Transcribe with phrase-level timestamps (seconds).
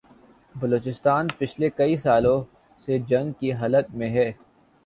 [0.55, 2.39] بلوچستان پچھلے کئی سالوں
[2.81, 4.31] سے جنگ کی حالت میں ہے